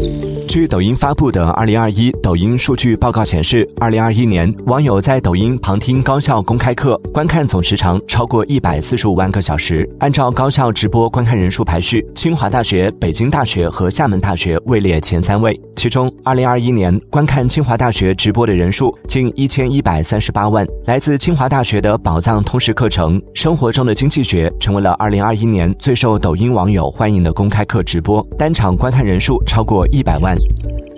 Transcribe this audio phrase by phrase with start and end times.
[0.00, 0.29] Thank you.
[0.46, 9.88] 据抖音发布的《二零二一抖音数据报告》显示，二零二一年网友在抖音旁听高校公开课观看总时长超过一百四十五万个小时。
[10.00, 15.58] 按照高校直播观看人数排序，清华大学、北京大学和厦门大学位列前三位。
[15.76, 20.66] 其中，二零二一年观看清华大学直播的人数近一千一百三十八万。
[20.86, 30.29] 来自清华大学的宝藏通识课程《生活中的经济学》成为了二零二一年最受抖音网友欢迎的公开课直播，单场观看人数超过一百万。
[30.38, 30.89] naman.